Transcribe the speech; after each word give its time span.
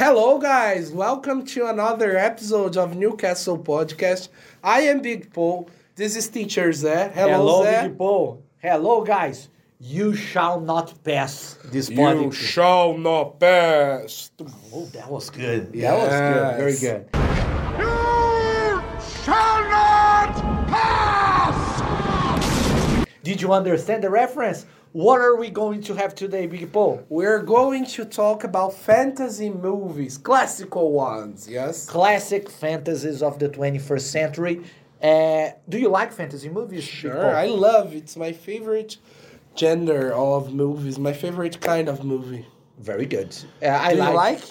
Hello, 0.00 0.38
guys. 0.38 0.90
Welcome 0.90 1.44
to 1.52 1.66
another 1.66 2.16
episode 2.16 2.78
of 2.78 2.96
Newcastle 2.96 3.58
Podcast. 3.58 4.30
I 4.64 4.80
am 4.88 5.02
Big 5.02 5.30
Paul. 5.30 5.68
This 5.94 6.16
is 6.16 6.26
Teacher 6.28 6.70
Zé. 6.70 7.12
Hello, 7.12 7.36
Hello, 7.36 7.64
Zé. 7.66 7.82
Big 7.82 7.98
Paul. 7.98 8.42
Hello, 8.62 9.04
guys. 9.04 9.50
You 9.78 10.14
shall 10.16 10.58
not 10.58 10.94
pass 11.04 11.58
this 11.66 11.90
You 11.90 12.32
shall 12.32 12.96
not 12.96 13.38
pass. 13.40 14.30
oh, 14.72 14.86
that 14.94 15.10
was 15.10 15.28
good. 15.28 15.70
That 15.74 15.98
was 15.98 16.08
good. 16.08 16.56
Very 16.56 16.72
Yes. 16.72 16.80
good. 16.80 18.19
Did 23.22 23.42
you 23.42 23.52
understand 23.52 24.02
the 24.02 24.10
reference? 24.10 24.64
What 24.92 25.20
are 25.20 25.36
we 25.36 25.50
going 25.50 25.82
to 25.82 25.94
have 25.94 26.14
today, 26.14 26.46
Big 26.46 26.72
Paul? 26.72 27.04
We're 27.10 27.42
going 27.42 27.84
to 27.86 28.04
talk 28.06 28.44
about 28.44 28.72
fantasy 28.72 29.50
movies, 29.50 30.16
classical 30.16 30.92
ones, 30.92 31.46
yes? 31.48 31.86
Classic 31.86 32.48
fantasies 32.50 33.22
of 33.22 33.38
the 33.38 33.48
21st 33.48 34.00
century. 34.00 34.62
Uh, 35.02 35.50
do 35.68 35.78
you 35.78 35.88
like 35.90 36.12
fantasy 36.12 36.48
movies? 36.48 36.82
Sure? 36.82 37.34
I 37.36 37.46
love 37.46 37.92
it. 37.94 37.98
It's 37.98 38.16
my 38.16 38.32
favorite 38.32 38.96
gender 39.54 40.12
of 40.14 40.52
movies, 40.54 40.98
my 40.98 41.12
favorite 41.12 41.60
kind 41.60 41.88
of 41.88 42.02
movie. 42.02 42.46
Very 42.78 43.06
good. 43.06 43.36
Uh, 43.62 43.68
I 43.68 43.90
Do 43.90 43.96
you 43.96 44.02
like, 44.02 44.14
like? 44.14 44.42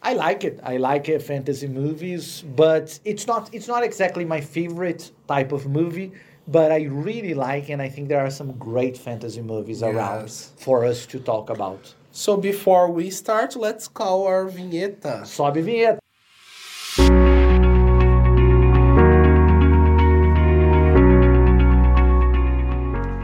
I 0.00 0.14
like 0.14 0.44
it. 0.44 0.60
I 0.62 0.78
like 0.78 1.08
uh, 1.08 1.18
fantasy 1.18 1.68
movies, 1.68 2.42
but 2.56 2.98
it's 3.04 3.26
not 3.26 3.50
it's 3.52 3.68
not 3.68 3.82
exactly 3.82 4.24
my 4.24 4.40
favorite 4.40 5.10
type 5.26 5.52
of 5.52 5.66
movie. 5.66 6.12
But 6.50 6.72
I 6.72 6.84
really 6.84 7.34
like, 7.34 7.68
and 7.68 7.82
I 7.82 7.90
think 7.90 8.08
there 8.08 8.20
are 8.20 8.30
some 8.30 8.52
great 8.52 8.96
fantasy 8.96 9.42
movies 9.42 9.82
around 9.82 10.30
for 10.30 10.82
us 10.82 11.04
to 11.08 11.18
talk 11.18 11.50
about. 11.50 11.94
So 12.10 12.38
before 12.38 12.90
we 12.90 13.10
start, 13.10 13.54
let's 13.54 13.86
call 13.86 14.26
our 14.26 14.46
vinheta. 14.46 15.24
Sobe 15.28 15.62
vinheta. 15.62 15.98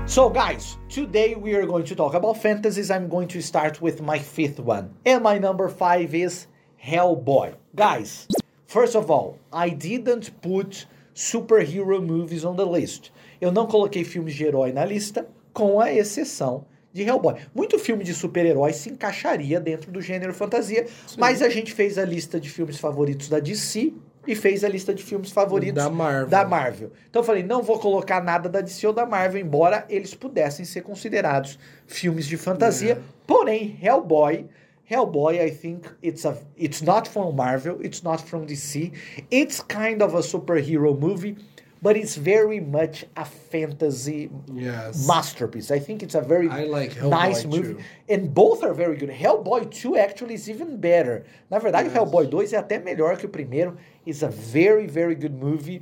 So, 0.07 0.29
guys, 0.29 0.77
today 0.91 1.35
we 1.35 1.55
are 1.55 1.65
going 1.65 1.85
to 1.87 1.95
talk 1.95 2.13
about 2.13 2.43
fantasies. 2.43 2.91
I'm 2.91 3.09
going 3.09 3.29
to 3.29 3.41
start 3.41 3.81
with 3.81 4.03
my 4.03 4.19
fifth 4.19 4.61
one. 4.61 4.95
And 5.07 5.23
my 5.23 5.39
number 5.39 5.71
five 5.71 6.15
is 6.15 6.47
Hellboy. 6.77 7.55
Guys, 7.75 8.29
first 8.67 8.95
of 8.95 9.11
all, 9.11 9.39
I 9.51 9.71
didn't 9.71 10.43
put 10.43 10.85
superhero 11.15 12.03
movies 12.03 12.45
on 12.45 12.57
the 12.57 12.65
list. 12.65 13.11
Eu 13.41 13.53
não 13.53 13.67
coloquei 13.67 14.05
filmes 14.05 14.35
de 14.35 14.45
herói 14.45 14.73
na 14.73 14.85
lista, 14.85 15.27
com 15.53 15.81
a 15.81 15.93
exceção 15.93 16.67
de 16.93 17.03
Hellboy. 17.03 17.37
Muito 17.55 17.79
filme 17.79 18.05
de 18.05 18.13
super-herói 18.13 18.73
se 18.73 18.91
encaixaria 18.91 19.61
dentro 19.61 19.91
do 19.91 20.01
gênero 20.01 20.35
fantasia, 20.35 20.87
mas 21.17 21.41
a 21.43 21.49
gente 21.49 21.73
fez 21.73 21.97
a 21.99 22.05
lista 22.05 22.39
de 22.41 22.51
filmes 22.51 22.79
favoritos 22.79 23.29
da 23.29 23.39
DC 23.41 23.93
e 24.27 24.35
fez 24.35 24.65
a 24.65 24.69
lista 24.69 24.95
de 24.95 25.03
filmes 25.03 25.31
favoritos 25.31 25.83
Da 25.83 25.91
Marvel. 25.91 26.29
da 26.29 26.45
Marvel. 26.45 26.93
Então 27.11 27.21
eu 27.21 27.27
falei, 27.27 27.43
não 27.43 27.63
vou 27.63 27.79
colocar 27.79 28.23
nada 28.23 28.49
da 28.49 28.61
DC 28.61 28.87
ou 28.87 28.93
da 28.93 29.05
Marvel, 29.05 29.41
embora 29.41 29.85
eles 29.89 30.15
pudessem 30.15 30.65
ser 30.65 30.83
considerados 30.83 31.59
filmes 31.87 32.27
de 32.27 32.37
fantasia. 32.37 33.01
Porém, 33.27 33.79
Hellboy, 33.83 34.47
Hellboy, 34.91 35.41
I 35.41 35.51
think 35.51 35.91
it's 36.03 36.25
a 36.25 36.37
it's 36.57 36.83
not 36.83 37.09
from 37.09 37.37
Marvel, 37.37 37.79
it's 37.81 38.03
not 38.03 38.21
from 38.21 38.47
DC. 38.47 38.93
It's 39.31 39.61
kind 39.63 40.03
of 40.03 40.15
a 40.15 40.19
superhero 40.21 40.99
movie, 40.99 41.37
but 41.81 41.97
it's 41.97 42.17
very 42.17 42.61
much 42.61 43.07
a 43.17 43.25
fantasy 43.25 44.31
Yes. 44.53 45.07
masterpiece. 45.07 45.71
I 45.71 45.79
think 45.79 46.03
it's 46.03 46.15
a 46.15 46.21
very 46.21 46.49
I 46.51 46.65
like 46.65 47.01
nice 47.03 47.47
movie. 47.47 47.75
too. 47.75 47.81
And 48.09 48.35
both 48.35 48.63
are 48.63 48.75
very 48.75 48.97
good. 48.97 49.09
Hellboy 49.11 49.71
2 49.71 49.97
actually 49.97 50.35
is 50.35 50.51
even 50.51 50.77
better. 50.79 51.25
Na 51.51 51.59
verdade, 51.59 51.87
Yes. 51.87 51.95
Hellboy 51.97 52.31
2 52.31 52.53
é 52.53 52.59
até 52.63 52.79
melhor 52.83 53.17
que 53.17 53.27
o 53.27 53.29
primeiro. 53.31 53.77
It's 54.05 54.23
a 54.23 54.29
very, 54.29 54.87
very 54.87 55.15
good 55.15 55.35
movie. 55.35 55.81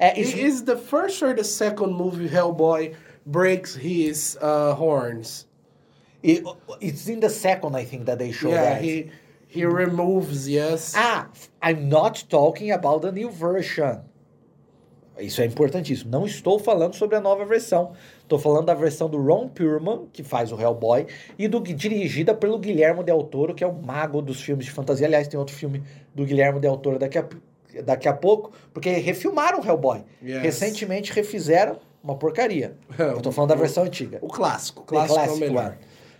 It's- 0.00 0.34
Is 0.34 0.62
the 0.64 0.76
first 0.76 1.22
or 1.22 1.32
the 1.34 1.44
second 1.44 1.94
movie 1.94 2.28
Hellboy 2.28 2.94
breaks 3.24 3.74
his 3.74 4.36
uh, 4.42 4.74
horns? 4.74 5.46
It- 6.24 6.42
it's 6.80 7.08
in 7.08 7.20
the 7.20 7.28
second, 7.28 7.76
I 7.78 7.84
think, 7.84 8.04
that 8.06 8.18
they 8.18 8.32
show 8.32 8.48
yeah, 8.50 8.74
that. 8.74 8.82
he 8.84 9.10
he 9.48 9.64
removes. 9.66 10.48
Yes. 10.48 10.94
Ah, 10.96 11.28
I'm 11.62 11.88
not 11.88 12.24
talking 12.28 12.72
about 12.72 13.02
the 13.02 13.12
new 13.12 13.30
version. 13.30 14.00
Isso 15.16 15.40
é 15.40 15.44
importantíssimo. 15.46 16.10
Não 16.10 16.26
estou 16.26 16.58
falando 16.58 16.94
sobre 16.96 17.14
a 17.14 17.20
nova 17.20 17.44
versão. 17.44 17.92
Estou 18.20 18.36
falando 18.36 18.66
da 18.66 18.74
versão 18.74 19.08
do 19.08 19.16
Ron 19.22 19.48
Perlman, 19.48 20.08
que 20.12 20.24
faz 20.24 20.50
o 20.50 20.60
Hellboy, 20.60 21.06
e 21.38 21.46
do 21.46 21.60
dirigida 21.60 22.34
pelo 22.34 22.58
Guilherme 22.58 23.04
Del 23.04 23.22
Toro, 23.22 23.54
que 23.54 23.62
é 23.62 23.66
o 23.66 23.72
mago 23.72 24.20
dos 24.20 24.40
filmes 24.42 24.64
de 24.66 24.72
fantasia. 24.72 25.06
Aliás, 25.06 25.28
tem 25.28 25.38
outro 25.38 25.54
filme 25.54 25.84
do 26.12 26.24
Guilherme 26.24 26.58
Del 26.58 26.76
Toro 26.78 26.98
daqui 26.98 27.18
a, 27.18 27.24
daqui 27.84 28.08
a 28.08 28.12
pouco, 28.12 28.50
porque 28.72 28.90
refilmaram 28.90 29.60
o 29.60 29.64
Hellboy. 29.64 30.02
Yes. 30.20 30.42
Recentemente 30.42 31.12
refizeram 31.12 31.78
uma 32.02 32.16
porcaria. 32.16 32.76
Eu 32.98 33.20
tô 33.20 33.30
falando 33.30 33.50
da 33.50 33.54
versão 33.56 33.84
antiga. 33.84 34.18
O 34.20 34.26
clássico. 34.26 34.80
The 34.82 34.88
Clássico 34.88 35.20
é 35.20 35.30
o 35.30 35.36
melhor. 35.36 35.66
one. 35.66 35.76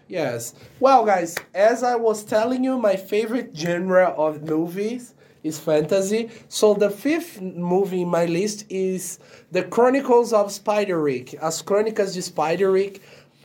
Yes. 0.08 0.54
Well, 0.80 1.04
guys, 1.04 1.34
as 1.54 1.82
I 1.82 1.96
was 1.96 2.24
telling 2.24 2.62
you, 2.64 2.78
my 2.78 2.96
favorite 2.96 3.52
genre 3.56 4.06
of 4.16 4.42
movies 4.42 5.14
is 5.42 5.58
fantasy. 5.58 6.30
So 6.48 6.74
the 6.74 6.90
fifth 6.90 7.40
movie 7.40 8.02
in 8.02 8.08
my 8.08 8.26
list 8.26 8.64
is 8.70 9.18
The 9.50 9.62
Chronicles 9.62 10.32
of 10.32 10.48
Spiderwick. 10.48 11.34
As 11.34 11.62
Crônicas 11.62 12.14
de 12.14 12.22
Spiderwick. 12.22 13.00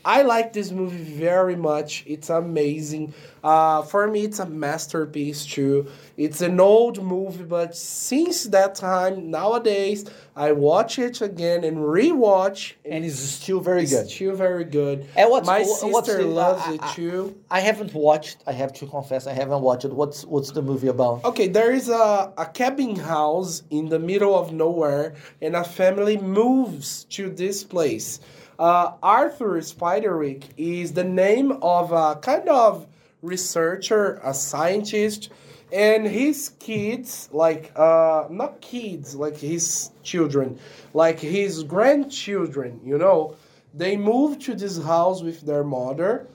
I 0.06 0.22
like 0.24 0.54
this 0.54 0.72
movie 0.72 0.98
very 1.04 1.56
much. 1.56 2.04
It's 2.08 2.30
amazing. 2.30 3.14
Uh, 3.44 3.82
for 3.84 4.08
me, 4.08 4.24
it's 4.26 4.40
a 4.40 4.46
masterpiece 4.46 5.46
too. 5.46 5.88
It's 6.18 6.42
an 6.42 6.60
old 6.60 7.02
movie, 7.04 7.44
but 7.44 7.76
since 7.76 8.46
that 8.46 8.76
time, 8.76 9.30
nowadays, 9.32 10.06
I 10.36 10.52
watch 10.52 11.00
it 11.00 11.22
again 11.22 11.64
and 11.64 11.78
rewatch. 11.78 12.74
And 12.86 13.06
it's 13.06 13.18
still 13.20 13.60
very 13.60 13.84
It's 13.84 13.92
good. 13.94 14.10
still 14.10 14.36
very 14.36 14.64
good. 14.66 15.06
And 15.16 15.30
what's- 15.30 15.48
My 15.48 15.60
what's 15.62 15.80
sister 16.08 16.24
the- 16.24 16.30
loves 16.30 16.64
uh, 16.68 16.74
it 16.74 16.84
uh, 16.84 16.94
too. 16.94 17.36
I 17.50 17.60
haven't 17.62 17.94
watched, 17.94 18.38
I 18.48 18.52
have 18.54 18.74
to 18.74 18.86
confess, 18.88 19.28
I 19.28 19.34
haven't 19.34 19.62
watched 19.62 19.86
it. 19.86 19.94
What's, 19.94 20.26
what's 20.26 20.52
the 20.52 20.62
movie 20.62 20.88
about? 20.88 21.24
Okay, 21.24 21.48
there 21.48 21.72
is 21.72 21.88
a, 21.90 22.34
a 22.38 22.46
cabin 22.54 22.96
house 22.96 23.64
in 23.70 23.90
the 23.90 24.00
middle 24.00 24.38
of 24.38 24.52
nowhere, 24.54 25.16
and 25.42 25.56
a 25.56 25.64
family 25.64 26.18
moves 26.18 27.06
to 27.06 27.30
this 27.30 27.64
place. 27.64 28.20
Uh, 28.60 28.92
Arthur 29.02 29.62
Spiderwick 29.62 30.44
is 30.58 30.92
the 30.92 31.04
name 31.04 31.54
of 31.62 31.94
a 31.94 32.20
kind 32.22 32.50
of 32.50 32.86
researcher, 33.22 34.20
a 34.22 34.34
scientist, 34.34 35.30
and 35.72 36.06
his 36.06 36.50
kids, 36.60 37.30
like, 37.32 37.72
uh, 37.78 38.26
not 38.30 38.60
kids, 38.60 39.16
like 39.16 39.38
his 39.38 39.92
children, 40.04 40.60
like 40.94 41.20
his 41.20 41.64
grandchildren, 41.64 42.82
you 42.84 42.98
know, 42.98 43.36
they 43.74 43.96
move 43.96 44.40
to 44.40 44.56
this 44.56 44.82
house 44.84 45.22
with 45.22 45.42
their 45.42 45.64
mother 45.64 46.28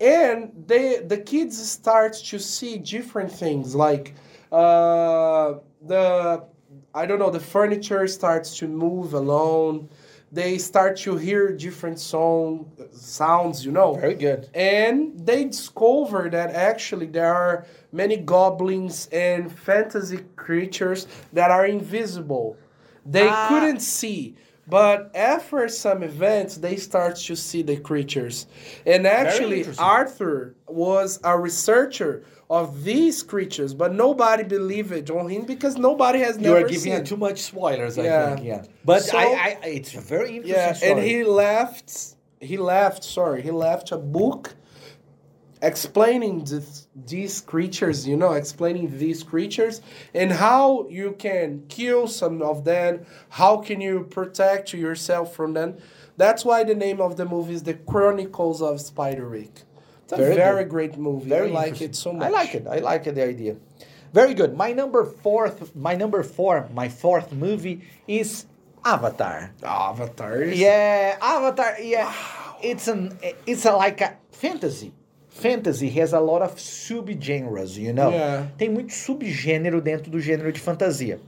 and 0.00 0.50
they 0.66 0.98
the 0.98 1.16
kids 1.16 1.56
start 1.70 2.12
to 2.12 2.38
see 2.38 2.76
different 2.76 3.30
things 3.30 3.74
like 3.74 4.14
uh 4.50 5.54
the 5.86 6.42
i 6.94 7.06
don't 7.06 7.18
know 7.18 7.30
the 7.30 7.40
furniture 7.40 8.06
starts 8.08 8.56
to 8.58 8.66
move 8.66 9.14
alone 9.14 9.88
they 10.32 10.56
start 10.58 10.96
to 10.96 11.16
hear 11.16 11.52
different 11.52 11.98
song 11.98 12.70
sounds 12.92 13.64
you 13.66 13.72
know 13.72 13.94
Very 13.94 14.14
good. 14.14 14.48
and 14.54 15.26
they 15.26 15.44
discover 15.44 16.28
that 16.30 16.50
actually 16.54 17.06
there 17.06 17.34
are 17.34 17.66
many 17.92 18.16
goblins 18.16 19.08
and 19.12 19.52
fantasy 19.52 20.20
creatures 20.36 21.06
that 21.32 21.50
are 21.50 21.66
invisible 21.66 22.56
they 23.04 23.28
Ah. 23.28 23.48
couldn't 23.48 23.80
see 23.80 24.34
but 24.68 25.10
after 25.14 25.68
some 25.68 26.02
events 26.02 26.56
they 26.56 26.76
start 26.76 27.16
to 27.16 27.34
see 27.34 27.62
the 27.62 27.76
creatures 27.76 28.46
and 28.86 29.06
actually 29.06 29.64
arthur 29.78 30.54
was 30.68 31.18
a 31.24 31.36
researcher 31.38 32.22
of 32.48 32.84
these 32.84 33.22
creatures 33.22 33.74
but 33.74 33.92
nobody 33.92 34.44
believed 34.44 34.92
it 34.92 35.10
on 35.10 35.28
him 35.28 35.44
because 35.44 35.76
nobody 35.76 36.20
has 36.20 36.36
You 36.36 36.42
never 36.42 36.60
You 36.60 36.66
are 36.66 36.68
giving 36.68 37.04
too 37.04 37.16
much 37.16 37.40
spoilers, 37.40 37.98
I 37.98 38.04
Yeah. 38.04 38.34
think. 38.34 38.46
Yeah, 38.46 38.62
but 38.84 39.02
So- 39.02 39.18
I, 39.18 39.58
I, 39.62 39.66
it's 39.66 39.94
a 39.94 40.00
very 40.00 40.36
interesting 40.36 40.54
yeah 40.54 40.72
story. 40.74 40.92
and 40.92 41.00
he 41.02 41.24
left 41.24 42.14
he 42.40 42.56
left 42.56 43.02
sorry 43.04 43.42
he 43.42 43.50
left 43.50 43.90
a 43.92 43.98
book 43.98 44.54
explaining 45.62 46.44
this, 46.44 46.88
these 47.06 47.40
creatures 47.40 48.06
you 48.06 48.16
know 48.16 48.32
explaining 48.32 48.98
these 48.98 49.22
creatures 49.22 49.80
and 50.12 50.32
how 50.32 50.86
you 50.88 51.12
can 51.18 51.62
kill 51.68 52.06
some 52.08 52.42
of 52.42 52.64
them 52.64 53.06
how 53.30 53.56
can 53.56 53.80
you 53.80 54.04
protect 54.10 54.74
yourself 54.74 55.34
from 55.34 55.54
them 55.54 55.76
that's 56.16 56.44
why 56.44 56.64
the 56.64 56.74
name 56.74 57.00
of 57.00 57.16
the 57.16 57.24
movie 57.24 57.54
is 57.54 57.62
the 57.62 57.74
chronicles 57.74 58.60
of 58.60 58.76
spiderwick 58.80 59.62
it's 60.02 60.12
a 60.12 60.16
Very 60.16 60.34
very, 60.34 60.64
great 60.64 60.98
movie 60.98 61.28
very 61.28 61.50
i 61.50 61.54
like 61.54 61.80
it 61.80 61.94
so 61.94 62.12
much 62.12 62.26
I 62.26 62.30
like 62.30 62.54
it. 62.54 62.66
I 62.66 62.78
like 62.78 63.06
it, 63.06 63.14
the 63.14 63.24
idea. 63.24 63.56
Very 64.12 64.34
good. 64.34 64.56
My 64.56 64.72
number 64.72 65.04
fourth, 65.04 65.74
my 65.74 65.94
number 65.94 66.22
four, 66.22 66.68
my 66.74 66.88
fourth 66.88 67.32
movie 67.32 67.80
is 68.06 68.44
Avatar. 68.84 69.52
avatar 69.62 70.44
Yeah, 70.44 71.16
Avatar. 71.20 71.80
Yeah, 71.80 72.12
it's 72.62 72.88
an 72.88 73.18
it's 73.46 73.64
a, 73.64 73.72
like 73.72 74.00
a 74.02 74.18
fantasy, 74.30 74.92
fantasy 75.32 75.88
has 75.90 76.12
a 76.12 76.20
lot 76.20 76.42
of 76.42 76.56
subgenres, 76.56 77.76
you 77.76 77.92
know? 77.92 78.10
Yeah. 78.10 78.46
Tem 78.56 78.68
muito 78.68 78.92
subgênero 78.92 79.80
dentro 79.80 80.10
do 80.10 80.20
gênero 80.20 80.52
de 80.52 80.60
fantasia. 80.60 81.18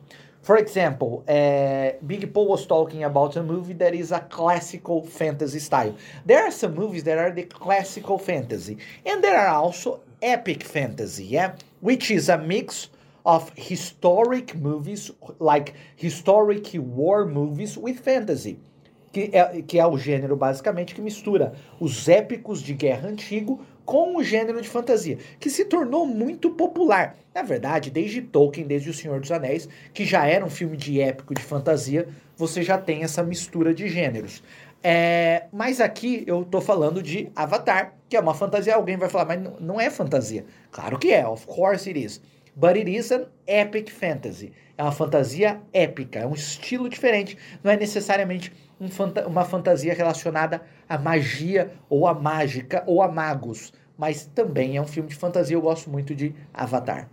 For 0.42 0.58
example, 0.58 1.24
uh, 1.26 1.96
Big 2.06 2.26
Paul 2.26 2.48
was 2.48 2.66
talking 2.66 3.02
about 3.02 3.34
a 3.36 3.42
movie 3.42 3.72
that 3.74 3.94
is 3.94 4.12
a 4.12 4.20
classical 4.20 5.02
fantasy 5.02 5.58
style. 5.58 5.96
There 6.26 6.44
are 6.44 6.50
some 6.50 6.74
movies 6.74 7.02
that 7.04 7.16
are 7.16 7.30
the 7.30 7.44
classical 7.44 8.18
fantasy, 8.18 8.76
and 9.06 9.24
there 9.24 9.38
are 9.38 9.54
also 9.54 10.00
epic 10.20 10.62
fantasy, 10.62 11.24
yeah, 11.24 11.56
which 11.80 12.10
is 12.10 12.28
a 12.28 12.36
mix 12.36 12.90
of 13.24 13.50
historic 13.56 14.54
movies, 14.54 15.10
like 15.38 15.72
historic 15.96 16.72
war 16.74 17.24
movies, 17.24 17.78
with 17.78 18.00
fantasy. 18.00 18.58
Que 19.14 19.30
é, 19.32 19.62
que 19.62 19.78
é 19.78 19.86
o 19.86 19.96
gênero 19.96 20.36
basicamente 20.36 20.92
que 20.92 21.00
mistura 21.00 21.54
os 21.78 22.08
épicos 22.08 22.60
de 22.60 22.74
guerra 22.74 23.08
antigo 23.08 23.64
com 23.84 24.16
o 24.16 24.22
gênero 24.22 24.60
de 24.60 24.68
fantasia, 24.68 25.18
que 25.38 25.50
se 25.50 25.64
tornou 25.64 26.06
muito 26.06 26.50
popular. 26.50 27.16
Na 27.34 27.42
verdade, 27.42 27.90
desde 27.90 28.22
Tolkien, 28.22 28.66
desde 28.66 28.90
O 28.90 28.94
Senhor 28.94 29.20
dos 29.20 29.30
Anéis, 29.32 29.68
que 29.92 30.04
já 30.04 30.26
era 30.26 30.44
um 30.44 30.50
filme 30.50 30.76
de 30.76 31.00
épico 31.00 31.34
de 31.34 31.42
fantasia, 31.42 32.08
você 32.36 32.62
já 32.62 32.78
tem 32.78 33.02
essa 33.02 33.22
mistura 33.22 33.74
de 33.74 33.88
gêneros. 33.88 34.42
É, 34.82 35.44
mas 35.52 35.80
aqui 35.80 36.24
eu 36.26 36.44
tô 36.44 36.60
falando 36.60 37.02
de 37.02 37.30
Avatar, 37.34 37.94
que 38.08 38.16
é 38.16 38.20
uma 38.20 38.34
fantasia. 38.34 38.74
Alguém 38.74 38.96
vai 38.96 39.08
falar, 39.08 39.24
mas 39.24 39.42
não- 39.60 39.80
é 39.80 39.88
fantasia. 39.88 40.44
Claro 40.70 40.98
que 40.98 41.10
é, 41.12 41.26
of 41.26 41.46
course 41.46 41.88
it 41.88 41.98
is. 41.98 42.20
But 42.54 42.76
it 42.76 42.88
is 42.94 43.10
an 43.10 43.26
epic 43.46 43.90
fantasy. 43.90 44.52
É 44.76 44.82
uma 44.82 44.92
fantasia 44.92 45.60
épica, 45.72 46.18
é 46.20 46.26
um 46.26 46.34
estilo 46.34 46.88
diferente. 46.88 47.36
Não 47.62 47.70
é 47.72 47.76
necessariamente 47.76 48.52
uma 49.26 49.44
fantasia 49.44 49.94
relacionada 49.94 50.62
à 50.88 50.98
magia 50.98 51.72
ou 51.88 52.06
à 52.06 52.14
mágica 52.14 52.82
ou 52.86 53.02
a 53.02 53.08
magos. 53.08 53.72
Mas 53.96 54.26
também 54.34 54.76
é 54.76 54.80
um 54.82 54.86
filme 54.86 55.08
de 55.08 55.14
fantasia. 55.14 55.56
Eu 55.56 55.60
gosto 55.62 55.88
muito 55.88 56.14
de 56.14 56.34
Avatar. 56.52 57.08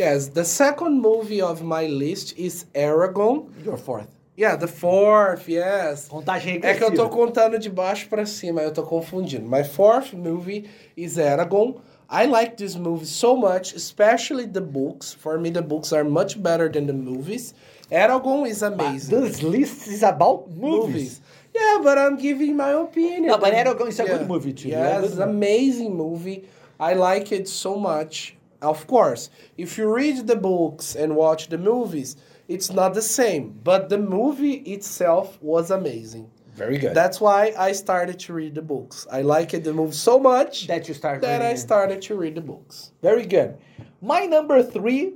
Yes, 0.00 0.28
the 0.28 0.44
second 0.44 1.00
movie 1.00 1.42
of 1.42 1.62
my 1.64 1.86
list 1.86 2.38
is 2.38 2.66
Aragon. 2.74 3.48
Your 3.64 3.76
fourth. 3.76 4.08
Yeah, 4.38 4.56
the 4.56 4.68
fourth, 4.68 5.48
yes. 5.50 6.08
Contagem 6.08 6.60
É 6.62 6.72
que 6.74 6.82
eu 6.82 6.86
tô 6.94 7.02
regressiva. 7.02 7.08
contando 7.10 7.58
de 7.58 7.68
baixo 7.68 8.08
pra 8.08 8.24
cima, 8.24 8.62
eu 8.62 8.72
tô 8.72 8.82
confundindo. 8.84 9.46
My 9.46 9.64
fourth 9.64 10.14
movie 10.14 10.70
is 10.96 11.18
Aragon. 11.18 11.74
I 12.10 12.26
like 12.26 12.56
this 12.56 12.74
movie 12.74 13.04
so 13.06 13.36
much, 13.36 13.74
especially 13.76 14.46
the 14.46 14.60
books. 14.60 15.12
For 15.12 15.38
me, 15.38 15.50
the 15.50 15.60
books 15.60 15.92
are 15.92 16.04
much 16.08 16.38
better 16.40 16.70
than 16.70 16.86
the 16.86 16.92
movies. 16.94 17.54
Eragon 17.90 18.46
is 18.48 18.62
amazing. 18.62 19.20
This 19.20 19.42
list 19.42 19.88
is 19.88 20.02
about 20.02 20.50
movies. 20.50 21.20
Yeah, 21.54 21.80
but 21.82 21.98
I'm 21.98 22.16
giving 22.16 22.56
my 22.56 22.70
opinion. 22.70 23.26
No, 23.26 23.38
but 23.38 23.52
Eragon 23.52 23.88
is 23.88 23.98
a 24.00 24.04
good 24.04 24.28
movie 24.28 24.52
too. 24.52 24.68
Yeah, 24.68 25.00
Yeah, 25.00 25.04
it's 25.04 25.14
an 25.16 25.22
amazing 25.22 25.96
movie. 25.96 26.48
I 26.78 26.94
like 26.94 27.32
it 27.32 27.48
so 27.48 27.76
much. 27.76 28.36
Of 28.62 28.86
course, 28.86 29.30
if 29.56 29.78
you 29.78 29.92
read 29.92 30.26
the 30.26 30.36
books 30.36 30.94
and 30.94 31.16
watch 31.16 31.48
the 31.48 31.58
movies, 31.58 32.16
it's 32.46 32.70
not 32.70 32.94
the 32.94 33.02
same. 33.02 33.58
But 33.64 33.88
the 33.88 33.98
movie 33.98 34.54
itself 34.54 35.38
was 35.42 35.70
amazing. 35.70 36.30
Very 36.54 36.76
good. 36.78 36.94
That's 36.94 37.20
why 37.20 37.54
I 37.58 37.72
started 37.72 38.18
to 38.20 38.34
read 38.34 38.54
the 38.54 38.62
books. 38.62 39.06
I 39.10 39.22
liked 39.22 39.64
the 39.64 39.72
movie 39.72 39.92
so 39.92 40.18
much 40.18 40.66
that 40.66 40.88
you 40.88 40.94
started 40.94 41.22
that 41.22 41.40
I 41.42 41.54
started 41.54 42.02
to 42.02 42.14
read 42.16 42.34
the 42.34 42.42
books. 42.42 42.92
Very 43.02 43.24
good. 43.24 43.56
My 44.02 44.26
number 44.26 44.62
three 44.62 45.14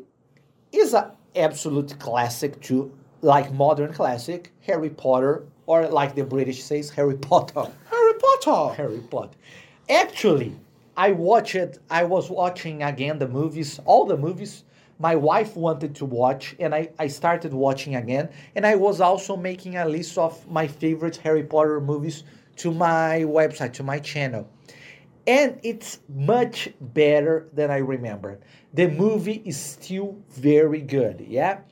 is 0.73 0.95
a 0.95 1.13
absolute 1.37 1.99
classic 1.99 2.61
too, 2.61 2.93
like 3.23 3.53
modern 3.53 3.93
classic, 3.93 4.53
Harry 4.61 4.91
Potter, 4.91 5.45
or 5.67 5.89
like 5.89 6.15
the 6.15 6.25
British 6.25 6.63
says, 6.63 6.91
Harry 6.91 7.17
Potter. 7.17 7.71
Harry 7.91 8.13
Potter. 8.15 8.75
Harry 8.75 9.01
Potter. 9.11 9.37
Actually, 9.89 10.55
I 10.97 11.13
watched. 11.13 11.55
It. 11.55 11.79
I 11.91 12.05
was 12.05 12.31
watching 12.31 12.83
again 12.83 13.19
the 13.19 13.29
movies, 13.29 13.81
all 13.85 14.05
the 14.05 14.17
movies. 14.17 14.65
My 15.01 15.17
wife 15.17 15.57
wanted 15.57 15.97
to 15.97 16.05
watch, 16.05 16.55
and 16.61 16.73
I, 16.73 16.89
I 17.01 17.09
started 17.09 17.53
watching 17.53 17.97
again. 17.97 18.29
And 18.55 18.65
I 18.65 18.77
was 18.77 19.01
also 19.01 19.37
making 19.37 19.77
a 19.77 19.85
list 19.85 20.17
of 20.17 20.49
my 20.49 20.69
favorite 20.69 21.17
Harry 21.17 21.43
Potter 21.43 21.81
movies 21.81 22.23
to 22.57 22.71
my 22.71 23.25
website, 23.27 23.73
to 23.75 23.83
my 23.83 23.99
channel. 23.99 24.49
And 25.27 25.59
it's 25.63 26.01
much 26.09 26.75
better 26.81 27.49
than 27.55 27.71
I 27.71 27.81
remembered. 27.81 28.41
The 28.75 28.89
movie 28.89 29.43
is 29.45 29.57
still 29.57 30.17
very 30.29 30.81
good, 30.81 31.25
yeah? 31.29 31.63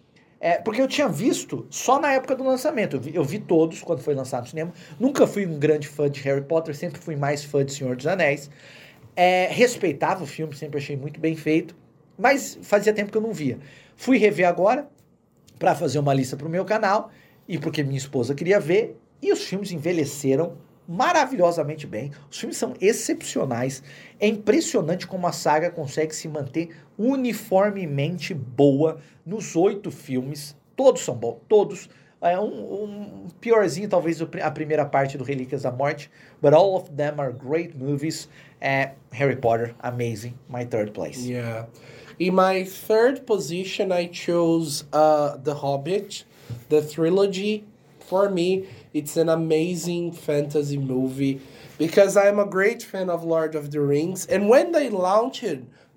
É, 0.40 0.58
porque 0.58 0.80
eu 0.82 0.88
tinha 0.88 1.08
visto 1.08 1.66
só 1.70 2.00
na 2.00 2.12
época 2.12 2.34
do 2.34 2.42
lançamento. 2.42 2.96
Eu 2.96 3.00
vi, 3.00 3.14
eu 3.14 3.22
vi 3.22 3.38
todos 3.38 3.80
quando 3.80 4.00
foi 4.00 4.14
lançado 4.14 4.42
no 4.42 4.48
cinema. 4.48 4.72
Nunca 4.98 5.26
fui 5.26 5.46
um 5.46 5.58
grande 5.58 5.86
fã 5.86 6.10
de 6.10 6.20
Harry 6.22 6.42
Potter, 6.42 6.74
sempre 6.74 7.00
fui 7.00 7.14
mais 7.14 7.44
fã 7.44 7.64
de 7.64 7.72
Senhor 7.72 7.94
dos 7.94 8.06
Anéis. 8.06 8.50
É, 9.14 9.46
respeitava 9.52 10.24
o 10.24 10.26
filme, 10.26 10.56
sempre 10.56 10.78
achei 10.78 10.96
muito 10.96 11.20
bem 11.20 11.36
feito. 11.36 11.76
Mas 12.18 12.58
fazia 12.62 12.92
tempo 12.92 13.12
que 13.12 13.18
eu 13.18 13.22
não 13.22 13.32
via. 13.32 13.58
Fui 13.94 14.18
rever 14.18 14.48
agora 14.48 14.88
para 15.58 15.76
fazer 15.76 16.00
uma 16.00 16.12
lista 16.12 16.36
para 16.36 16.46
o 16.46 16.50
meu 16.50 16.64
canal 16.64 17.10
e 17.46 17.56
porque 17.56 17.84
minha 17.84 17.98
esposa 17.98 18.34
queria 18.34 18.58
ver. 18.58 18.98
E 19.20 19.32
os 19.32 19.44
filmes 19.44 19.70
envelheceram 19.70 20.56
maravilhosamente 20.86 21.86
bem. 21.86 22.10
Os 22.30 22.38
filmes 22.38 22.56
são 22.56 22.74
excepcionais. 22.80 23.82
É 24.18 24.26
impressionante 24.26 25.06
como 25.06 25.26
a 25.26 25.32
saga 25.32 25.70
consegue 25.70 26.14
se 26.14 26.28
manter 26.28 26.70
uniformemente 26.98 28.34
boa 28.34 28.98
nos 29.24 29.56
oito 29.56 29.90
filmes. 29.90 30.56
Todos 30.76 31.02
são 31.02 31.14
bons, 31.14 31.38
todos. 31.48 31.88
É 32.20 32.38
um, 32.38 32.84
um 32.84 33.28
piorzinho, 33.40 33.88
talvez, 33.88 34.22
a 34.22 34.50
primeira 34.50 34.84
parte 34.84 35.18
do 35.18 35.24
Relíquias 35.24 35.62
da 35.62 35.72
Morte. 35.72 36.08
But 36.40 36.54
all 36.54 36.76
of 36.76 36.90
them 36.90 37.20
are 37.20 37.32
great 37.32 37.76
movies. 37.76 38.28
É, 38.60 38.92
Harry 39.10 39.36
Potter, 39.36 39.74
amazing. 39.80 40.34
My 40.48 40.64
third 40.64 40.92
place. 40.92 41.26
Yeah. 41.26 41.66
In 42.20 42.34
my 42.34 42.64
third 42.64 43.22
position, 43.26 43.90
I 43.90 44.06
chose 44.06 44.84
uh, 44.92 45.36
The 45.42 45.54
Hobbit, 45.54 46.24
the 46.68 46.82
trilogy. 46.82 47.64
For 47.98 48.28
me, 48.28 48.66
it's 48.92 49.16
an 49.16 49.28
amazing 49.28 50.12
fantasy 50.12 50.78
movie 50.78 51.40
because 51.78 52.16
I'm 52.16 52.38
a 52.38 52.46
great 52.46 52.82
fan 52.82 53.08
of 53.10 53.24
Lord 53.24 53.54
of 53.54 53.70
the 53.70 53.80
Rings. 53.80 54.26
And 54.26 54.48
when 54.48 54.72
they 54.72 54.90
launched 54.90 55.44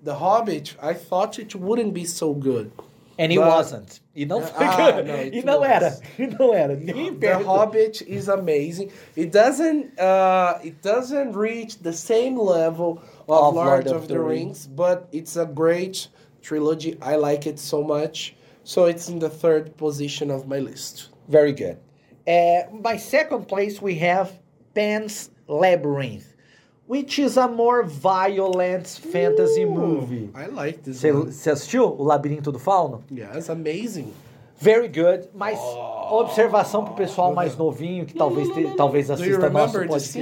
The 0.02 0.14
Hobbit, 0.14 0.74
I 0.82 0.94
thought 0.94 1.38
it 1.38 1.54
wouldn't 1.54 1.94
be 1.94 2.04
so 2.04 2.32
good. 2.34 2.70
And 3.18 3.32
it 3.32 3.36
But- 3.38 3.48
wasn't. 3.48 4.00
E 4.14 4.24
não 4.26 4.42
foi 4.42 4.66
Ah, 4.66 4.92
good. 4.92 5.06
não, 5.06 5.14
it 5.14 5.34
e 5.34 5.42
não 5.42 5.60
was. 5.60 5.68
era. 5.70 5.98
E 6.18 6.26
não 6.26 6.54
era. 6.54 6.76
Nem 6.76 7.14
The 7.14 7.18
perto. 7.28 7.44
Hobbit 7.44 8.02
is 8.06 8.28
amazing. 8.28 8.90
It 9.16 9.30
doesn't 9.30 9.98
uh, 9.98 10.58
it 10.62 10.82
doesn't 10.82 11.32
reach 11.34 11.78
the 11.82 11.92
same 11.94 12.36
level 12.38 13.00
of, 13.28 13.54
Lord, 13.54 13.86
of, 13.88 14.06
the, 14.08 14.18
Rings, 14.20 14.66
but 14.66 15.08
it's 15.12 15.36
a 15.36 15.46
great 15.46 16.08
trilogy. 16.42 16.98
I 17.00 17.16
like 17.16 17.46
it 17.46 17.58
so 17.58 17.82
much. 17.82 18.34
So 18.64 18.84
it's 18.86 19.08
in 19.08 19.18
the 19.18 19.30
third 19.30 19.76
position 19.78 20.30
of 20.30 20.46
my 20.46 20.58
list. 20.58 21.08
Very 21.28 21.52
good. 21.52 21.78
Uh, 22.26 22.64
my 22.82 22.96
second 22.98 23.46
place 23.46 23.80
we 23.80 23.94
have 24.00 24.30
Pan's 24.74 25.30
Labyrinth, 25.46 26.34
which 26.86 27.18
is 27.18 27.36
a 27.36 27.46
more 27.46 27.84
violent 27.84 28.86
fantasy 29.12 29.64
movie. 29.64 30.30
I 30.34 30.46
like 30.46 30.82
this 30.82 31.02
Você 31.02 31.50
assistiu 31.50 31.84
O 31.98 32.02
Labirinto 32.02 32.50
do 32.50 32.58
Fauno? 32.58 33.02
It's 33.36 33.48
amazing. 33.48 34.12
Very 34.58 34.88
good, 34.88 35.28
mas 35.34 35.58
observação 36.10 36.82
pro 36.84 36.94
pessoal 36.94 37.34
mais 37.34 37.56
novinho 37.56 38.06
que 38.06 38.14
talvez 38.14 38.48
te- 38.48 38.74
talvez 38.74 39.10
assista 39.10 39.50
nosso 39.50 39.74
podcast. 39.86 40.18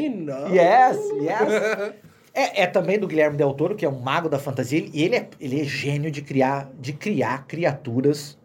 Yes, 0.50 0.98
yes. 1.22 1.94
É, 2.34 2.62
é 2.62 2.66
também 2.66 2.98
do 2.98 3.06
Guilherme 3.06 3.36
Del 3.36 3.54
Toro, 3.54 3.76
que 3.76 3.84
é 3.86 3.88
um 3.88 4.00
mago 4.00 4.28
da 4.28 4.40
fantasia, 4.40 4.88
e 4.92 5.02
ele 5.04 5.14
é, 5.14 5.28
ele 5.40 5.60
é 5.60 5.64
gênio 5.64 6.10
de 6.10 6.20
criar, 6.20 6.68
de 6.80 6.92
criar 6.92 7.46
criaturas 7.46 8.36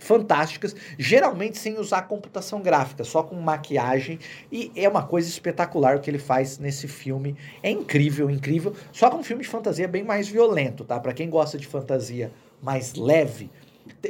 fantásticas, 0.00 0.74
geralmente 0.98 1.58
sem 1.58 1.78
usar 1.78 2.02
computação 2.02 2.60
gráfica, 2.60 3.04
só 3.04 3.22
com 3.22 3.36
maquiagem, 3.36 4.18
e 4.50 4.72
é 4.74 4.88
uma 4.88 5.04
coisa 5.04 5.28
espetacular 5.28 5.96
o 5.96 6.00
que 6.00 6.10
ele 6.10 6.18
faz 6.18 6.58
nesse 6.58 6.88
filme. 6.88 7.36
É 7.62 7.70
incrível, 7.70 8.28
incrível. 8.28 8.74
Só 8.90 9.08
que 9.08 9.16
um 9.16 9.22
filme 9.22 9.42
de 9.42 9.48
fantasia 9.48 9.86
bem 9.86 10.02
mais 10.02 10.28
violento, 10.28 10.84
tá? 10.84 10.98
Para 10.98 11.12
quem 11.12 11.28
gosta 11.30 11.56
de 11.58 11.66
fantasia 11.66 12.32
mais 12.62 12.94
leve, 12.94 13.50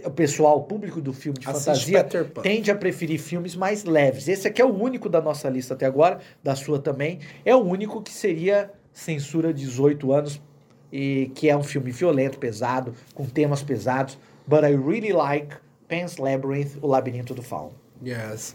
o 0.04 0.10
pessoal, 0.10 0.58
o 0.58 0.62
público 0.62 1.00
do 1.00 1.12
filme 1.12 1.38
de 1.38 1.48
Assiste 1.48 1.92
fantasia 1.92 2.24
tende 2.42 2.70
a 2.70 2.76
preferir 2.76 3.18
filmes 3.18 3.56
mais 3.56 3.84
leves. 3.84 4.28
Esse 4.28 4.46
aqui 4.46 4.62
é 4.62 4.64
o 4.64 4.72
único 4.72 5.08
da 5.08 5.20
nossa 5.20 5.48
lista 5.48 5.74
até 5.74 5.86
agora, 5.86 6.20
da 6.42 6.54
sua 6.54 6.78
também. 6.78 7.18
É 7.44 7.54
o 7.54 7.60
único 7.60 8.00
que 8.02 8.12
seria 8.12 8.70
censura 8.92 9.52
18 9.52 10.12
anos 10.12 10.40
e 10.92 11.30
que 11.34 11.48
é 11.48 11.56
um 11.56 11.62
filme 11.62 11.90
violento, 11.90 12.38
pesado, 12.38 12.94
com 13.14 13.24
temas 13.26 13.62
pesados. 13.62 14.18
But 14.46 14.64
I 14.64 14.76
really 14.76 15.12
like 15.12 15.56
Pan's 15.90 16.20
Labyrinth, 16.20 16.78
O 16.82 16.86
Labirinto 16.86 17.34
do 17.34 17.42
Fauno. 17.42 17.72
Yes. 18.00 18.54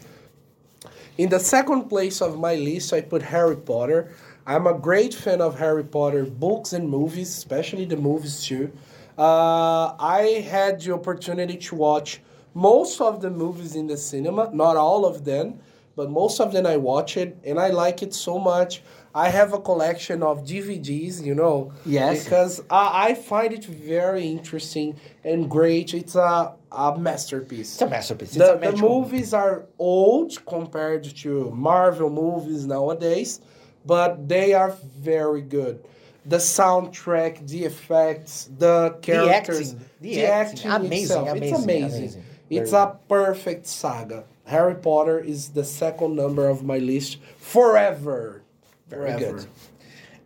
In 1.17 1.29
the 1.29 1.39
second 1.39 1.89
place 1.89 2.21
of 2.21 2.39
my 2.39 2.55
list, 2.55 2.93
I 2.93 3.01
put 3.01 3.21
Harry 3.21 3.57
Potter. 3.57 4.11
I'm 4.47 4.67
a 4.67 4.73
great 4.73 5.13
fan 5.13 5.41
of 5.41 5.59
Harry 5.59 5.83
Potter 5.83 6.23
books 6.23 6.71
and 6.71 6.89
movies, 6.89 7.29
especially 7.29 7.85
the 7.85 7.97
movies 7.97 8.43
too. 8.45 8.71
Uh, 9.17 9.95
I 9.99 10.45
had 10.49 10.81
the 10.81 10.93
opportunity 10.93 11.57
to 11.57 11.75
watch 11.75 12.21
most 12.53 13.01
of 13.01 13.21
the 13.21 13.29
movies 13.29 13.75
in 13.75 13.87
the 13.87 13.97
cinema, 13.97 14.49
not 14.53 14.77
all 14.77 15.05
of 15.05 15.25
them, 15.25 15.59
but 15.95 16.09
most 16.09 16.39
of 16.39 16.51
them 16.51 16.65
I 16.65 16.77
watch 16.77 17.17
it 17.17 17.37
and 17.43 17.59
I 17.59 17.69
like 17.69 18.03
it 18.03 18.13
so 18.13 18.37
much. 18.37 18.81
I 19.13 19.29
have 19.29 19.53
a 19.53 19.59
collection 19.59 20.21
of 20.23 20.43
DVDs, 20.45 21.23
you 21.23 21.35
know. 21.35 21.71
Yes. 21.85 22.25
Because 22.25 22.61
I, 22.69 23.09
I 23.09 23.13
find 23.13 23.53
it 23.53 23.63
very 23.63 24.27
interesting 24.27 24.97
and 25.23 25.49
great. 25.49 25.93
It's 25.93 26.15
a, 26.15 26.53
a 26.71 26.97
masterpiece. 26.99 27.73
It's 27.73 27.81
a 27.81 27.89
masterpiece. 27.89 28.35
It's 28.35 28.37
The, 28.37 28.55
a 28.55 28.71
the 28.71 28.77
movies 28.77 29.33
are 29.33 29.67
old 29.79 30.45
compared 30.45 31.05
to 31.23 31.49
Marvel 31.51 32.09
movies 32.09 32.65
nowadays, 32.65 33.39
but 33.85 34.27
they 34.27 34.53
are 34.53 34.71
very 34.99 35.41
good. 35.41 35.85
The 36.25 36.37
soundtrack, 36.37 37.47
the 37.47 37.63
effects, 37.65 38.49
the 38.57 38.97
characters, 39.01 39.73
acting, 39.73 39.87
the 40.01 40.25
acting, 40.25 40.71
amazing, 40.71 41.03
itself, 41.03 41.37
it's 41.37 41.63
amazing, 41.63 41.99
amazing. 41.99 42.23
It's 42.49 42.73
a 42.73 42.97
perfect 43.09 43.65
saga. 43.67 44.23
Harry 44.45 44.75
Potter 44.75 45.19
is 45.19 45.49
the 45.49 45.63
second 45.63 46.15
number 46.15 46.47
of 46.47 46.63
my 46.63 46.77
list 46.77 47.17
forever. 47.37 48.43
Very 48.87 49.11
forever. 49.13 49.37
good. 49.37 49.47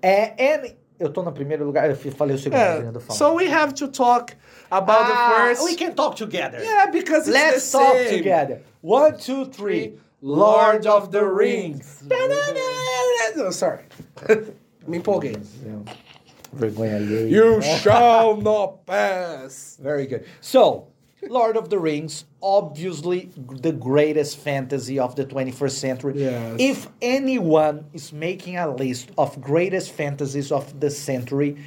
É, 0.02 0.34
and 0.38 0.74
eu 1.00 1.10
tô 1.10 1.24
no 1.24 1.32
primeiro 1.32 1.64
lugar, 1.66 1.90
eu 1.90 1.96
falei 1.96 2.36
o 2.36 2.38
segundo. 2.40 2.60
Yeah. 2.60 2.92
Fala. 3.00 3.18
So 3.18 3.34
we 3.36 3.48
have 3.48 3.74
to 3.76 3.88
talk 3.88 4.36
about 4.70 5.06
Ah, 5.06 5.30
the 5.30 5.36
first. 5.56 5.64
We 5.64 5.76
can 5.76 5.96
talk 5.96 6.16
together. 6.18 6.60
Yeah, 6.62 6.88
because 6.92 7.28
it's 7.28 7.34
Let's 7.34 7.72
the 7.72 7.78
talk 7.78 7.94
same. 7.96 8.18
together. 8.18 8.62
One, 8.82 9.18
two, 9.18 9.46
three. 9.46 9.98
Lord 10.22 10.86
of 10.86 11.12
the 11.12 11.24
Rings. 11.26 12.04
No, 13.36 13.52
sorry. 13.52 13.84
Me 14.88 15.00
empolguei. 15.00 15.38
Vergonha 16.54 16.98
alheia. 16.98 17.30
You 17.30 17.62
shall 17.62 18.36
not 18.36 18.86
pass. 18.86 19.78
Very 19.82 20.08
good. 20.08 20.26
So, 20.42 20.88
Lord 21.28 21.58
of 21.58 21.70
the 21.70 21.80
Rings, 21.80 22.26
obviously 22.42 23.30
the 23.36 23.72
greatest 23.74 24.38
fantasy 24.38 25.00
of 25.00 25.16
the 25.16 25.26
21st 25.26 25.72
century. 25.72 26.14
Yes. 26.18 26.56
If 26.60 26.88
anyone 27.02 27.86
is 27.94 28.14
making 28.14 28.58
a 28.58 28.74
list 28.74 29.10
of 29.18 29.40
greatest 29.42 29.92
fantasies 29.92 30.52
of 30.52 30.80
the 30.80 30.90
century, 30.90 31.58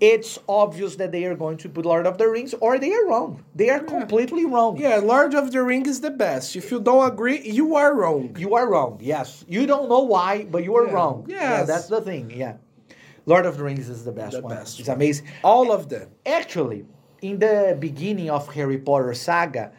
it's 0.00 0.38
obvious 0.48 0.96
that 0.96 1.12
they 1.12 1.24
are 1.26 1.34
going 1.34 1.56
to 1.58 1.68
put 1.68 1.84
Lord 1.86 2.06
of 2.06 2.18
the 2.18 2.28
Rings, 2.28 2.54
or 2.60 2.78
they 2.78 2.92
are 2.92 3.06
wrong. 3.06 3.44
They 3.54 3.70
are 3.70 3.80
completely 3.80 4.44
wrong. 4.44 4.76
Yeah, 4.76 4.96
Lord 4.96 5.34
of 5.34 5.52
the 5.52 5.62
Ring 5.62 5.86
is 5.86 6.00
the 6.00 6.10
best. 6.10 6.56
If 6.56 6.70
you 6.70 6.80
don't 6.80 7.06
agree, 7.12 7.40
you 7.40 7.76
are 7.76 7.94
wrong. 7.94 8.34
You 8.38 8.54
are 8.56 8.68
wrong. 8.68 8.98
Yes. 9.00 9.44
You 9.48 9.66
don't 9.66 9.88
know 9.88 10.00
why, 10.02 10.44
but 10.50 10.64
you 10.64 10.74
are 10.76 10.86
Yeah. 10.86 10.92
wrong. 10.92 11.26
Yeah, 11.28 11.58
Yes. 11.58 11.66
that's 11.68 11.86
the 11.86 12.00
thing. 12.00 12.32
Yeah. 12.34 12.54
Lord 13.26 13.46
of 13.46 13.56
the 13.56 13.62
Rings 13.64 13.88
is 13.88 14.04
the 14.04 14.10
best 14.10 14.34
The 14.36 14.42
one. 14.42 14.56
best 14.56 14.80
It's 14.80 14.88
amazing. 14.88 15.26
All 15.44 15.70
of 15.70 15.88
them. 15.88 16.08
Actually, 16.26 16.84
in 17.22 17.38
the 17.38 17.76
beginning 17.78 18.30
of 18.30 18.48
Harry 18.54 18.78
Potter 18.78 19.14
saga, 19.14 19.72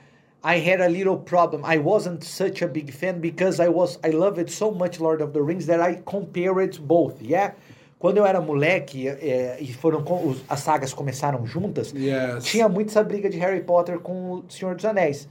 I 0.43 0.57
had 0.59 0.81
a 0.81 0.87
little 0.89 1.17
problem. 1.17 1.63
I 1.65 1.77
wasn't 1.77 2.23
such 2.23 2.61
a 2.63 2.67
big 2.67 2.91
fan 2.91 3.19
because 3.19 3.59
I 3.61 3.69
was 3.69 3.99
I 4.03 4.09
love 4.11 4.39
it 4.41 4.51
so 4.51 4.71
much 4.71 4.99
Lord 4.99 5.21
of 5.21 5.31
the 5.33 5.41
Rings 5.41 5.65
that 5.67 5.79
I 5.79 6.01
compare 6.05 6.59
it 6.61 6.79
both, 6.81 7.21
yeah? 7.21 7.53
Quando 7.99 8.17
eu 8.17 8.25
era 8.25 8.41
moleque 8.41 9.07
eh, 9.07 9.57
e 9.61 9.73
foram 9.73 10.03
os- 10.27 10.43
as 10.49 10.59
sagas 10.59 10.93
começaram 10.93 11.45
juntas, 11.45 11.93
Yes. 11.95 12.43
tinha 12.43 12.67
muito 12.67 12.89
essa 12.89 13.01
briga 13.03 13.29
de 13.29 13.37
Harry 13.37 13.61
Potter 13.61 13.99
com 13.99 14.31
o 14.39 14.43
Senhor 14.49 14.75
dos 14.75 14.83
Anéis. 14.83 15.29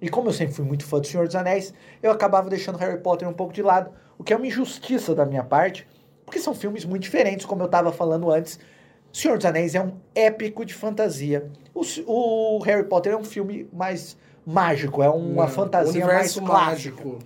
E 0.00 0.08
como 0.08 0.28
eu 0.28 0.32
sempre 0.32 0.54
fui 0.54 0.64
muito 0.64 0.84
fã 0.86 0.98
do 1.00 1.06
Senhor 1.06 1.26
dos 1.26 1.36
Anéis, 1.36 1.74
eu 2.02 2.10
acabava 2.10 2.48
deixando 2.48 2.78
Harry 2.78 2.98
Potter 2.98 3.28
um 3.28 3.32
pouco 3.34 3.52
de 3.52 3.60
lado, 3.62 3.90
o 4.18 4.24
que 4.24 4.32
é 4.32 4.36
uma 4.36 4.46
injustiça 4.46 5.14
da 5.14 5.26
minha 5.26 5.44
parte, 5.44 5.86
porque 6.24 6.38
são 6.38 6.54
filmes 6.54 6.86
muito 6.86 7.02
diferentes, 7.02 7.44
como 7.44 7.60
eu 7.62 7.66
estava 7.66 7.92
falando 7.92 8.30
antes. 8.30 8.58
Senhor 9.14 9.36
dos 9.36 9.46
Anéis 9.46 9.76
é 9.76 9.80
um 9.80 9.92
épico 10.12 10.64
de 10.64 10.74
fantasia. 10.74 11.48
O, 11.72 11.82
o 12.04 12.58
Harry 12.64 12.82
Potter 12.82 13.12
é 13.12 13.16
um 13.16 13.22
filme 13.22 13.68
mais 13.72 14.16
mágico, 14.44 15.04
é 15.04 15.08
uma 15.08 15.46
fantasia 15.46 16.04
mais 16.04 16.34
clássica. 16.34 16.52
mágico. 16.52 17.18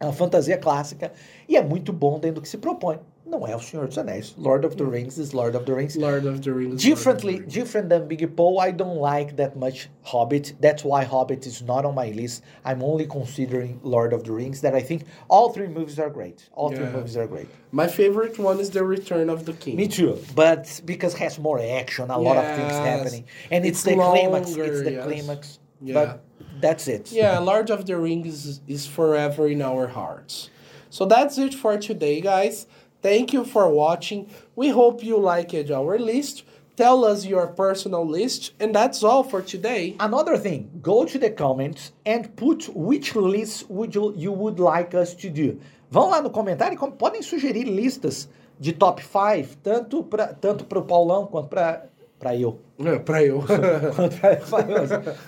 É 0.00 0.06
uma 0.06 0.12
fantasia 0.12 0.58
clássica 0.58 1.12
e 1.48 1.56
é 1.56 1.62
muito 1.62 1.92
bom 1.92 2.18
dentro 2.18 2.36
do 2.36 2.42
que 2.42 2.48
se 2.48 2.58
propõe. 2.58 2.98
Não 3.30 3.46
é 3.46 3.54
o 3.54 3.60
Senhor 3.60 3.86
dos 3.86 3.96
Anéis. 3.96 4.34
Lord 4.36 4.66
of 4.66 4.74
the 4.74 4.84
Rings 4.84 5.16
is 5.16 5.32
Lord 5.32 5.56
of 5.56 5.64
the 5.64 5.72
Rings. 5.72 5.94
Lord 5.96 6.26
of 6.26 6.40
the 6.40 6.52
Rings. 6.52 6.82
Differently, 6.82 7.34
the 7.34 7.40
Rings. 7.42 7.54
different 7.54 7.88
than 7.88 8.08
Big 8.08 8.26
Paul, 8.34 8.58
I 8.58 8.72
don't 8.72 8.96
like 8.96 9.36
that 9.36 9.56
much 9.56 9.88
Hobbit. 10.02 10.54
That's 10.60 10.82
why 10.82 11.04
Hobbit 11.04 11.46
is 11.46 11.62
not 11.62 11.84
on 11.84 11.94
my 11.94 12.10
list. 12.10 12.42
I'm 12.64 12.82
only 12.82 13.06
considering 13.06 13.78
Lord 13.84 14.12
of 14.12 14.24
the 14.24 14.32
Rings. 14.32 14.60
That 14.62 14.74
I 14.74 14.80
think 14.80 15.04
all 15.28 15.52
three 15.52 15.68
movies 15.68 16.00
are 16.00 16.10
great. 16.10 16.48
All 16.52 16.70
three 16.72 16.86
movies 16.86 17.16
are 17.16 17.28
great. 17.28 17.48
My 17.70 17.86
favorite 17.86 18.36
one 18.36 18.58
is 18.58 18.70
The 18.70 18.82
Return 18.82 19.30
of 19.30 19.46
the 19.46 19.52
King. 19.52 19.76
Me 19.76 19.86
too. 19.86 20.18
But 20.34 20.80
because 20.84 21.14
it 21.14 21.20
has 21.20 21.38
more 21.38 21.60
action, 21.60 22.10
a 22.10 22.18
lot 22.18 22.36
of 22.36 22.56
things 22.56 22.72
happening, 22.72 23.24
and 23.52 23.64
it's, 23.64 23.78
It's 23.78 23.84
the 23.84 23.94
climax. 23.94 24.50
It's 24.56 24.82
the 24.82 24.92
yes. 24.92 25.04
climax. 25.06 25.58
Yeah. 25.80 25.94
But 25.94 26.24
that's 26.60 26.88
it. 26.88 27.12
Yeah, 27.12 27.38
Lord 27.38 27.70
of 27.70 27.86
the 27.86 27.96
Rings 27.96 28.44
is, 28.44 28.60
is 28.66 28.86
forever 28.86 29.46
in 29.46 29.62
our 29.62 29.86
hearts. 29.86 30.50
So 30.90 31.06
that's 31.06 31.38
it 31.38 31.54
for 31.54 31.78
today, 31.78 32.20
guys. 32.20 32.66
Thank 33.02 33.32
you 33.32 33.44
for 33.44 33.68
watching. 33.70 34.26
We 34.56 34.68
hope 34.70 35.02
you 35.02 35.16
liked 35.18 35.70
our 35.70 35.98
list. 35.98 36.44
Tell 36.76 37.04
us 37.04 37.26
your 37.26 37.46
personal 37.48 38.06
list, 38.06 38.52
and 38.58 38.74
that's 38.74 39.02
all 39.04 39.22
for 39.22 39.42
today. 39.42 39.96
Another 39.98 40.38
thing, 40.38 40.70
go 40.80 41.04
to 41.04 41.18
the 41.18 41.28
comments 41.30 41.92
and 42.06 42.34
put 42.36 42.68
which 42.74 43.14
list 43.14 43.68
would 43.68 43.94
you, 43.94 44.14
you 44.16 44.32
would 44.32 44.58
like 44.58 44.94
us 44.94 45.14
to 45.16 45.28
do. 45.28 45.58
Vão 45.90 46.08
lá 46.10 46.22
no 46.22 46.30
comentário 46.30 46.74
e 46.78 46.90
podem 46.92 47.20
sugerir 47.20 47.64
listas 47.64 48.28
de 48.58 48.72
top 48.72 49.02
5, 49.02 49.56
tanto 49.62 50.02
para 50.04 50.28
tanto 50.32 50.64
o 50.78 50.82
Paulão 50.82 51.26
quanto 51.26 51.48
para 51.48 51.86
para 52.18 52.36
eu. 52.36 52.58
pra 53.04 53.22
eu. 53.24 53.42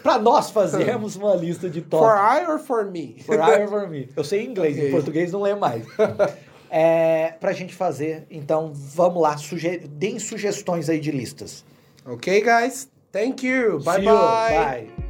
Para 0.02 0.18
nós 0.18 0.50
fazermos 0.50 1.16
uma 1.16 1.34
lista 1.34 1.68
de 1.68 1.80
top. 1.82 2.04
for 2.04 2.16
I 2.16 2.46
or 2.46 2.58
for 2.58 2.84
me? 2.90 3.16
For 3.26 3.34
I 3.36 3.62
or 3.62 3.68
for 3.68 3.88
me. 3.88 4.08
Eu 4.16 4.24
sei 4.24 4.44
inglês, 4.44 4.76
Ok. 4.76 4.88
em 4.88 4.90
português 4.90 5.32
não 5.32 5.42
lembro 5.42 5.60
mais. 5.60 5.84
É, 6.74 7.34
pra 7.38 7.52
gente 7.52 7.74
fazer, 7.74 8.26
então 8.30 8.72
vamos 8.72 9.20
lá, 9.20 9.36
suge 9.36 9.76
deem 9.80 10.18
sugestões 10.18 10.88
aí 10.88 10.98
de 10.98 11.10
listas. 11.10 11.62
okay, 12.06 12.40
guys. 12.40 12.88
Thank 13.12 13.46
you. 13.46 13.78
Bye 13.80 13.96
See 13.96 14.06
you. 14.06 14.16
bye. 14.16 14.88
Bye. 14.88 15.01